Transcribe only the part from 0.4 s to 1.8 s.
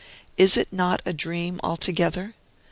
it not a dream